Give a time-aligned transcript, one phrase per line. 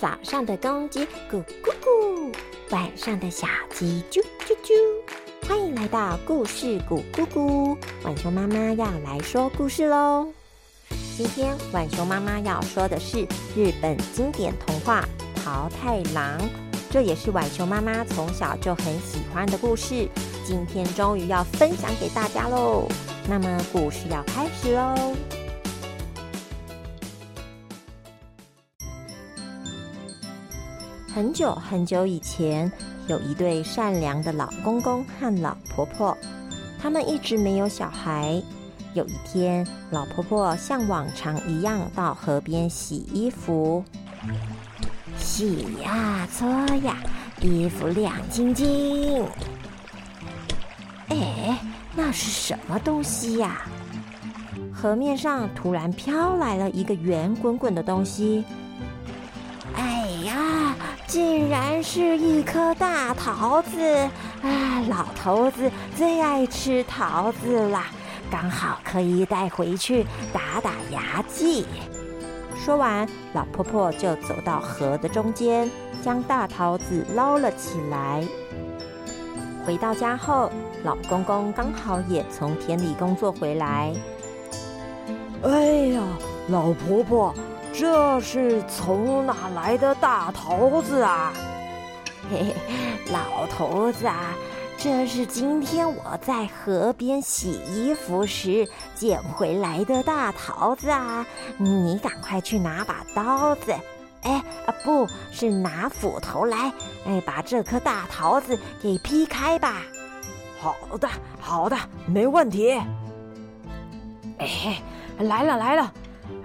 [0.00, 1.00] 早上的公鸡
[1.30, 2.34] 咕咕咕，
[2.70, 5.48] 晚上的小鸡啾啾啾。
[5.48, 10.28] 欢迎来到故事咕咕咕，浣熊妈妈要来说故事喽。
[11.16, 13.22] 今天浣熊妈妈要说的是
[13.56, 15.02] 日本经典童话
[15.42, 16.38] 《桃太郎》，
[16.90, 20.06] 这也是浣熊妈妈从小就很喜欢的故事。
[20.44, 22.86] 今天终于要分享给大家喽。
[23.26, 25.16] 那么故事要开始喽。
[31.16, 32.70] 很久很久以前，
[33.06, 36.14] 有一对善良的老公公和老婆婆，
[36.78, 38.42] 他们一直没有小孩。
[38.92, 43.82] 有一天，老婆婆像往常一样到河边洗衣服，
[45.16, 46.46] 洗呀搓
[46.84, 46.98] 呀，
[47.40, 49.24] 衣服亮晶晶。
[51.08, 51.58] 哎，
[51.96, 53.62] 那是什么东西呀？
[54.70, 58.44] 河面上突然飘来了一个圆滚滚的东西。
[61.16, 63.80] 竟然是一颗大桃子
[64.42, 64.84] 啊！
[64.90, 67.86] 老头子最爱吃桃子啦，
[68.30, 71.64] 刚好可以带回去打打牙祭。
[72.54, 75.70] 说完，老婆婆就走到河的中间，
[76.02, 78.22] 将大桃子捞了起来。
[79.64, 80.52] 回到家后，
[80.84, 83.90] 老公公刚好也从田里工作回来。
[85.44, 85.64] 哎
[85.94, 86.02] 呀，
[86.48, 87.34] 老婆婆！
[87.78, 91.30] 这是从哪来的大桃子啊？
[92.30, 92.54] 嘿嘿，
[93.12, 94.32] 老头子啊，
[94.78, 101.26] 这是今天我在河边洗衣服时捡回来的大桃子啊！
[101.58, 103.74] 你赶快去拿把刀子，
[104.22, 106.72] 哎啊，不是拿斧头来，
[107.06, 109.82] 哎，把这颗大桃子给劈开吧。
[110.58, 111.06] 好的，
[111.38, 112.80] 好的，没问题。
[114.38, 114.82] 哎，
[115.18, 115.92] 来了来了，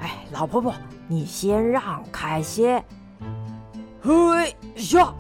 [0.02, 0.74] 哎，老婆婆。
[1.12, 2.82] 你先让开些，
[4.02, 4.56] 嘿
[4.94, 5.14] 呀！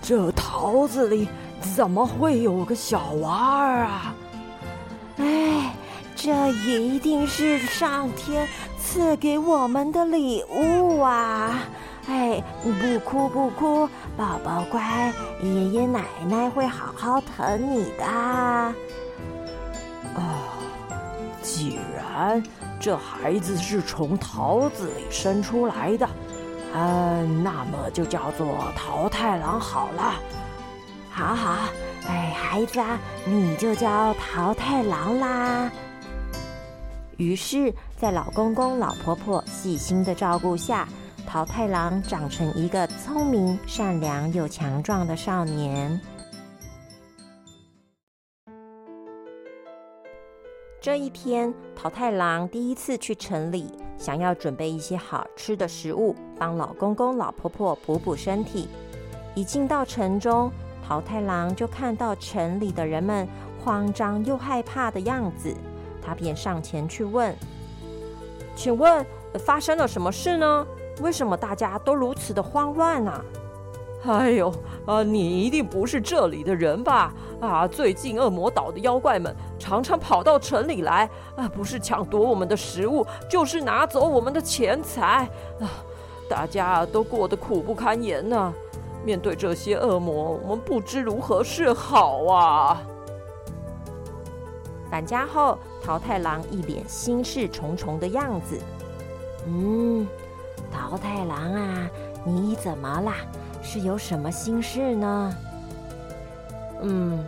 [0.00, 1.26] 这桃子里
[1.74, 4.14] 怎么会有个小娃儿啊？
[5.16, 5.74] 哎，
[6.14, 8.46] 这一定是上天
[8.78, 11.58] 赐给我们的礼物啊！
[12.06, 15.12] 哎，不哭不哭，宝宝乖，
[15.42, 18.72] 爷爷奶奶会好好疼你的。
[22.16, 22.42] 然
[22.80, 26.08] 这孩子是从桃子里生出来的，
[26.72, 30.14] 嗯，那么就叫做桃太郎好了。
[31.10, 31.68] 好好，
[32.08, 35.70] 哎，孩子啊，你就叫桃太郎啦。
[37.18, 40.88] 于是，在老公公、老婆婆细心的照顾下，
[41.26, 46.00] 桃太郎长成一个聪明、善良又强壮的少年。
[50.86, 58.68] 这一天，桃太郎第一次去城里，想要准备一些好吃的食物，帮老公公、老婆婆补补身体。
[59.34, 60.48] 一进到城中，
[60.86, 63.26] 桃太郎就看到城里的人们
[63.58, 65.52] 慌张又害怕的样子，
[66.00, 67.34] 他便上前去问
[68.54, 69.04] ：“请问
[69.40, 70.64] 发生了什么事呢？
[71.00, 73.24] 为什么大家都如此的慌乱呢？”
[74.06, 74.52] 哎呦，
[74.86, 77.12] 啊，你一定不是这里的人吧？
[77.40, 85.28] 啊，最近恶魔岛的妖怪们常常跑到城里来，啊，不是抢夺我们的食物，就是拿走我们的钱财，
[85.60, 85.66] 啊，
[86.30, 88.52] 大家都过得苦不堪言呢。
[89.04, 92.80] 面对这些恶魔，我们不知如何是好啊。
[94.88, 98.56] 返家后，桃太郎一脸心事重重的样子。
[99.48, 100.06] 嗯，
[100.70, 101.90] 桃太郎啊，
[102.24, 103.14] 你怎么啦？
[103.66, 105.34] 是有什么心事呢？
[106.82, 107.18] 嗯，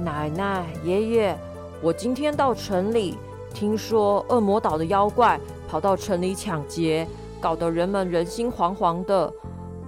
[0.00, 1.36] 奶奶、爷爷，
[1.80, 3.16] 我今天到城里，
[3.54, 5.38] 听说恶魔岛的妖怪
[5.68, 7.06] 跑到城里抢劫，
[7.40, 9.32] 搞得人们人心惶惶的。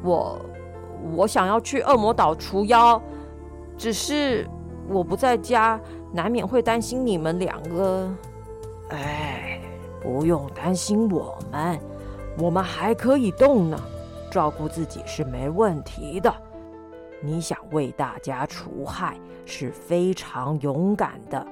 [0.04, 0.38] 我，
[1.16, 3.02] 我想要去恶魔岛除妖，
[3.76, 4.48] 只是
[4.88, 5.78] 我不在家，
[6.12, 8.08] 难免会担心你们两个。
[8.90, 9.60] 哎，
[10.00, 11.80] 不用担心我们，
[12.38, 13.76] 我们还可以动呢。
[14.30, 16.34] 照顾自己是没问题的，
[17.20, 21.46] 你想为大家除害是非常勇敢的，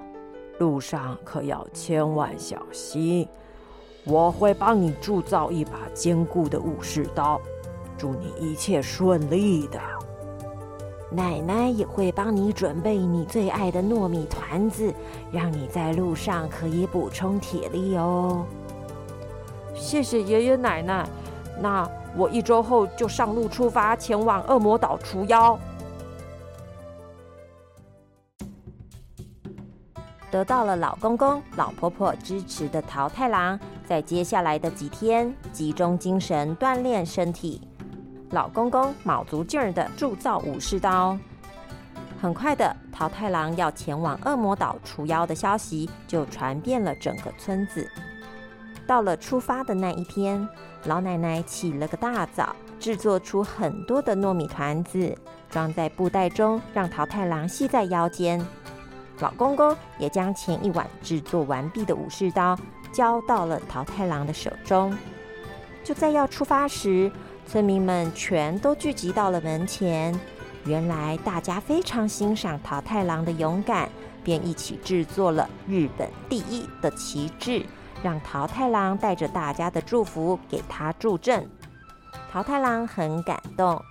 [0.58, 3.26] 路上可要千万小心。
[4.04, 7.40] 我会帮你铸造一把坚固的武士刀，
[7.96, 9.80] 祝你一切顺利的。
[11.10, 14.92] 奶奶也会帮你准备你最爱的糯米团子，
[15.32, 18.44] 让你在路上可以补充体力哦。
[19.74, 21.08] 谢谢爷爷奶奶，
[21.60, 21.88] 那。
[22.16, 25.58] 我一周后就上路出发，前往恶魔岛除妖。
[30.30, 37.60] 得到了老公公、老婆婆支持的桃太郎，在接下来的几天集中精神锻炼身体。
[38.30, 41.16] 老公公卯足劲儿的铸造武士刀。
[42.20, 47.88] 很快的，桃太郎要前往恶魔岛除妖的消息就传遍了整个村子。
[48.86, 50.48] 到了出发的那一天，
[50.84, 55.16] 老奶奶起了个大早，制作出很多的糯米团子，
[55.50, 58.44] 装在布袋中，让桃太郎系在腰间。
[59.20, 62.58] 老公公也将前一晚制作完毕的武士刀
[62.92, 64.96] 交到了桃太郎的手中。
[65.82, 67.10] 就在要出发时，
[67.46, 70.18] 村民们全都聚集到了门前。
[70.64, 73.88] 原来大家非常欣赏桃太郎的勇敢，
[74.22, 77.64] 便一起制作了日本第一的旗帜，
[78.04, 81.48] 让桃太郎带着大家的祝福给他助阵。
[82.30, 83.82] 桃太郎很感动，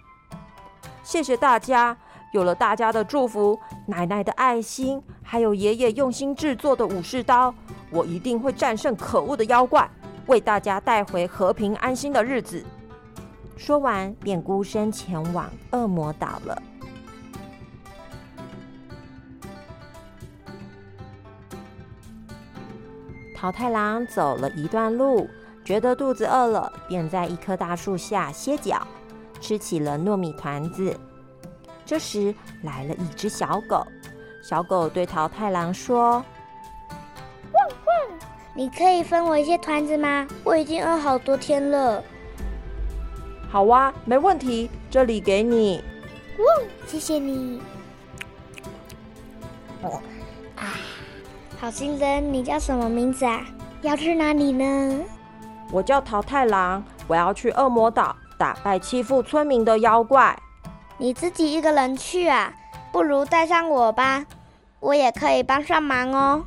[1.01, 1.97] 谢谢大家，
[2.31, 7.51] 有了大家的祝福，奶奶的爱心，还有爷爷用心制作的武士刀，
[7.89, 9.89] 我一定会战胜可恶的妖怪，
[10.27, 12.63] 为大家带回和平安心的日子。
[13.57, 16.61] 说完，便孤身前往恶魔岛了。
[23.43, 25.29] 桃太郎走了一段路，
[25.65, 28.87] 觉得肚子饿了，便在一棵大树下歇脚，
[29.41, 30.97] 吃起了糯米团子。
[31.85, 33.85] 这时来了一只小狗，
[34.41, 36.23] 小狗对桃太郎说
[37.51, 38.17] ：“汪汪，
[38.55, 40.25] 你可以分我一些团子吗？
[40.45, 42.01] 我已经饿好多天了。”
[43.51, 45.83] 好哇，没问题，这里给你。
[46.37, 47.61] 汪，谢谢你。
[49.81, 49.99] 啊，
[51.63, 53.39] 好心人，你叫什么名字啊？
[53.83, 54.99] 要去哪里呢？
[55.71, 60.37] 我叫桃太郎，我要去恶魔岛打败欺负村民的妖怪。
[60.97, 62.53] 你自己一个人去啊？
[62.91, 64.25] 不如带上我吧，
[64.81, 66.43] 我也可以帮上忙哦。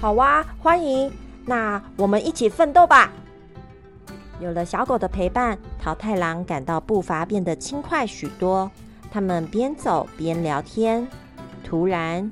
[0.00, 1.12] 好哇，欢迎，
[1.44, 3.10] 那我们一起奋斗吧。
[4.38, 8.70] 有了小狗的陪伴，桃太郎感到步伐变得轻快许多。
[9.10, 11.04] 他们边走边聊天。
[11.64, 12.30] 突然，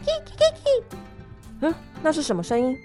[1.62, 2.76] 嗯，那是什么声音？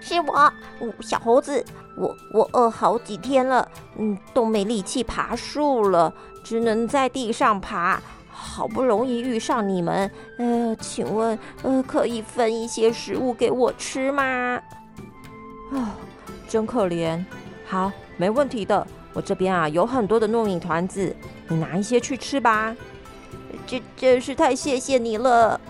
[0.00, 0.52] 是我，
[1.00, 1.64] 小猴子。
[1.96, 6.14] 我我饿好几天了，嗯，都没力气爬树了，
[6.44, 8.00] 只能在地上爬。
[8.30, 10.08] 好不容易遇上你们，
[10.38, 14.22] 呃，请问，呃，可以分一些食物给我吃吗？
[15.72, 15.96] 啊。
[16.48, 17.22] 真可怜，
[17.66, 18.86] 好，没问题的。
[19.12, 21.14] 我这边啊有很多的糯米团子，
[21.48, 22.74] 你拿一些去吃吧。
[23.66, 25.60] 这真是太谢谢你了。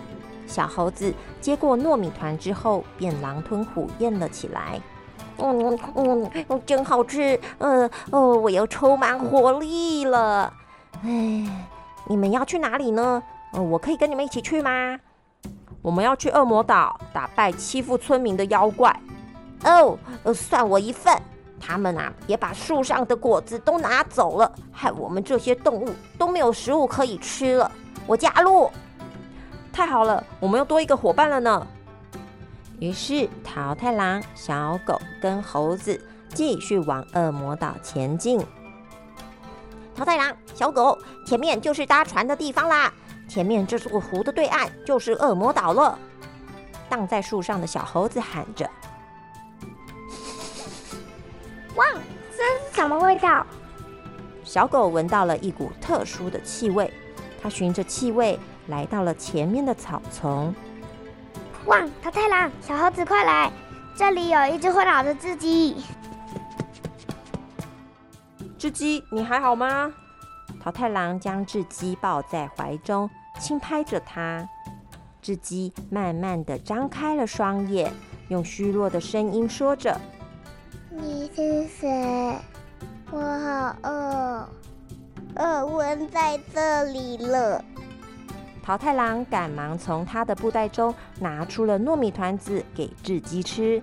[0.49, 4.81] 小猴子接过糯米团之后，便狼吞虎咽了起来。
[5.37, 7.39] 嗯嗯嗯，真好吃。
[7.59, 10.51] 嗯哦，我又充满活力了。
[11.03, 11.67] 哎，
[12.07, 13.21] 你们要去哪里呢？
[13.53, 14.99] 我可以跟你们一起去吗？
[15.81, 18.93] 我们要去恶魔岛，打败欺负村民的妖怪。
[19.63, 19.97] 哦，
[20.33, 21.15] 算我一份。
[21.61, 27.69] 他们啊，也把树上的果子都拿走了，害我们这些动物都没有食物可以吃了。
[28.07, 28.69] 我加入，
[29.79, 31.65] 太好了，我们又多一个伙伴了呢。
[32.81, 35.97] 于是，桃太郎、小狗跟猴子
[36.33, 38.45] 继续往恶魔岛前进。
[39.95, 42.93] 桃太郎、小狗，前面就是搭船的地方啦！
[43.29, 45.97] 前面这座湖的对岸就是恶魔岛了。
[46.89, 48.69] 荡在树上的小猴子喊着。
[51.75, 51.85] 哇，
[52.35, 53.45] 这是什么味道？
[54.43, 56.93] 小狗闻到了一股特殊的气味，
[57.41, 58.37] 它循着气味
[58.69, 60.53] 来到了前面的草丛。
[61.65, 63.51] 哇，桃太郎，小猴子，快来！
[63.95, 65.83] 这里有一只昏倒的雉鸡。
[68.57, 69.91] 雉鸡，你还好吗？
[70.63, 73.09] 桃太郎将雉鸡抱在怀中，
[73.39, 74.47] 轻拍着它。
[75.21, 77.91] 雉鸡慢慢的张开了双眼，
[78.29, 79.99] 用虚弱的声音说着。
[80.89, 82.35] 你是谁？
[83.11, 84.49] 我好饿，
[85.35, 87.63] 饿昏在这里了。
[88.69, 93.81] 桃太郎赶忙从他的布袋中拿出了糯米团子给雉鸡吃。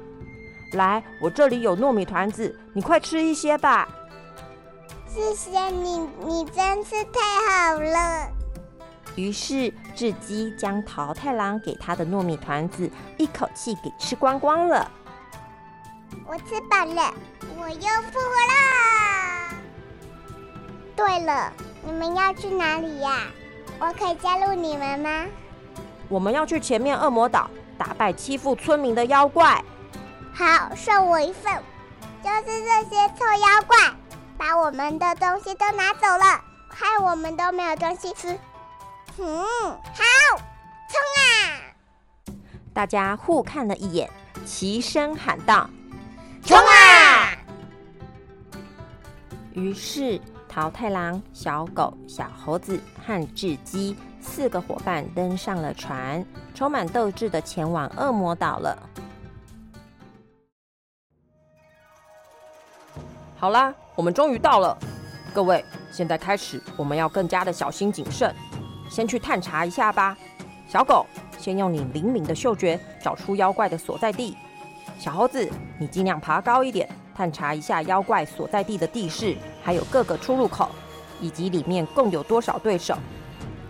[0.74, 3.88] 来，我这里有糯米团子，你快吃一些吧。
[5.08, 8.30] 谢谢你，你真是太好了。
[9.16, 12.88] 于是雉鸡将桃太郎给他的糯米团子
[13.18, 14.88] 一口气给吃光光了。
[16.28, 17.12] 我吃饱了，
[17.58, 19.52] 我又复活啦！
[20.94, 21.52] 对了，
[21.84, 23.22] 你们要去哪里呀？
[23.78, 25.26] 我可以加入你们吗？
[26.08, 29.62] 我们要去前面恶魔岛，打败欺负村民的妖怪。
[30.32, 31.62] 好，算我一份。
[32.22, 33.76] 就是这些臭妖怪，
[34.36, 38.36] 把我们的东西都拿走了，害我们都没有东西吃。
[39.18, 42.34] 嗯，好，冲啊！
[42.72, 44.10] 大家互看了一眼，
[44.44, 45.70] 齐声喊道
[46.44, 47.32] ：“冲啊！”
[49.54, 50.20] 于是
[50.56, 58.74] 桃太郎、小狗、小猴子和雉鸡四个伙伴登上了船，充满斗志的前往恶魔岛了。
[63.36, 64.74] 好啦，我们终于到了。
[65.34, 68.34] 各位，现在开始，我们要更加的小心谨慎，
[68.88, 70.16] 先去探查一下吧。
[70.66, 71.04] 小狗，
[71.38, 74.34] 先用你灵敏的嗅觉找出妖怪的所在地。
[74.98, 75.46] 小猴子，
[75.78, 80.68] 你尽量爬高一点，探查一下妖怪所在地的地势，还有各个出入口，
[81.18, 82.94] 以及里面共有多少对手。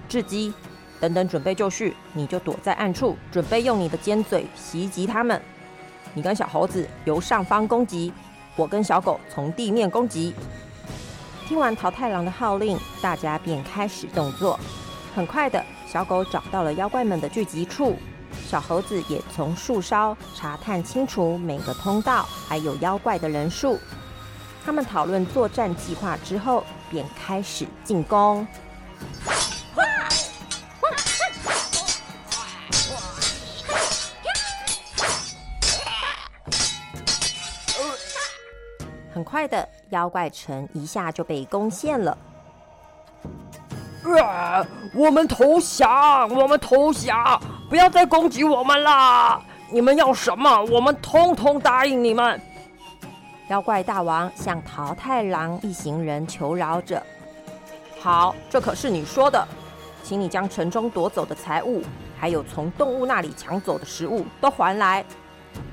[0.08, 0.52] 雉鸡，
[0.98, 5.40] 等等准备就绪，你就躲在暗处，准备用你的尖嘴袭击他们。
[6.12, 8.12] 你跟小猴子由上方攻击。
[8.56, 10.34] 我跟小狗从地面攻击。
[11.46, 14.58] 听完桃太郎的号令，大家便开始动作。
[15.14, 17.94] 很快的，小狗找到了妖怪们的聚集处，
[18.48, 23.78] 小猴子也从树梢查探清楚每个通道还有妖怪的人数。
[24.64, 28.46] 他们讨论作战计划之后，便开始进攻。
[39.12, 42.16] 很快的，妖怪城一下就被攻陷了。
[44.22, 44.64] 啊！
[44.94, 46.28] 我们投降！
[46.28, 47.40] 我们投降！
[47.68, 49.42] 不要再攻击我们啦！
[49.70, 50.62] 你们要什么？
[50.70, 52.40] 我们通通答应你们。
[53.48, 57.02] 妖怪大王向桃太郎一行人求饶着
[58.00, 59.46] ：“好，这可是你说的，
[60.04, 61.82] 请你将城中夺走的财物，
[62.16, 65.04] 还有从动物那里抢走的食物都还来。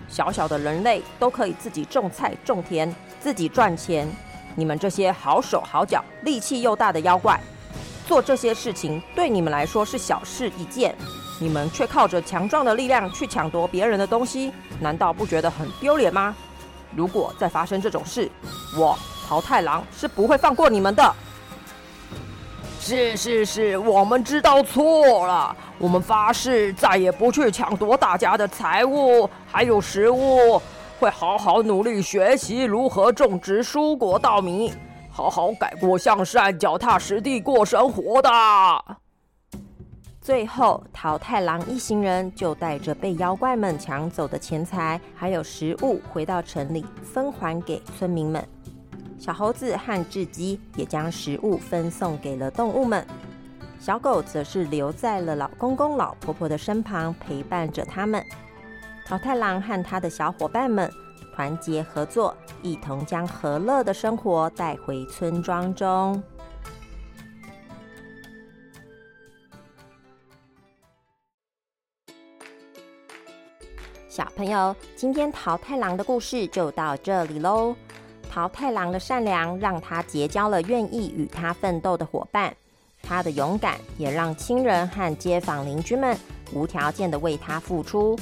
[0.08, 4.06] 小小的人类都可以自己种菜种田。”自己赚钱，
[4.54, 7.40] 你们这些好手好脚、力气又大的妖怪，
[8.06, 10.94] 做这些事情对你们来说是小事一件，
[11.40, 16.36] 你们却靠着强壮的力量去抢夺别人的东西，难道不觉得很丢脸吗？
[16.96, 18.30] 如果再发生这种事，
[18.78, 18.98] 我
[19.28, 21.16] 桃太郎是不会放过你们的。
[22.80, 30.62] 是是是，我们知道错了，我们发誓再也不去抢夺大家的财物，还有食物。
[31.00, 34.72] 会好好努力学习如何种植蔬果稻米，
[35.10, 38.30] 好好改过向善，脚踏实地过生活的。
[40.24, 48.42] 最后，桃太郎一行人就带着被妖怪们抢走的钱财还有食物，回到城里分还给村民们。
[49.20, 53.06] 小猴子和雉鸡也将食物分送给了动物们，
[53.78, 58.24] 小狗则是留在了老公公、老婆婆的身旁，陪伴着他们。
[59.06, 60.90] 桃太郎和他的小伙伴们
[61.36, 66.24] 团结合作，一同将和乐的生活带回村庄中。
[74.16, 77.76] 小朋友，今天桃太郎的故事就到这里喽。
[78.30, 82.56] 桃太郎的善良让他结交了愿意与他奋斗的伙伴，
[83.02, 86.16] 他的勇敢也让亲人和街坊邻居们
[86.54, 88.16] 无条件的为他付出。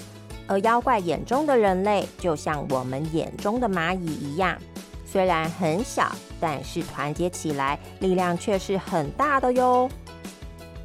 [0.47, 4.57] 而妖怪眼中的人类，就像我们眼中的蚂蚁一样，
[5.05, 9.89] 虽然很小，但是团结起来，力量却是很大的哟。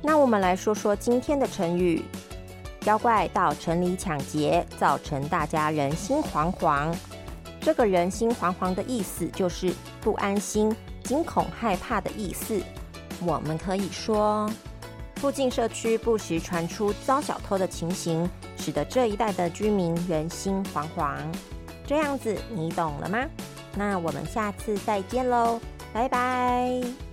[0.03, 2.03] 那我们来说说今天的成语：
[2.87, 6.95] 妖怪到城里抢劫，造成大家人心惶惶。
[7.61, 12.63] 这个人心惶惶的意思，就是不安心、惊恐、害怕的意思。
[13.21, 14.49] 我们可以说，
[15.17, 18.29] 附近社区不时传出遭小偷的情形。
[18.59, 21.17] 使得这一带的居民人心惶惶，
[21.87, 23.19] 这样子你懂了吗？
[23.75, 25.61] 那我们下次再见喽，
[25.93, 27.06] 拜拜。